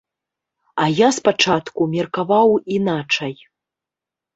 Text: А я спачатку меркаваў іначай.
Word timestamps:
А 0.83 0.87
я 1.01 1.09
спачатку 1.19 1.81
меркаваў 1.95 2.59
іначай. 2.81 3.33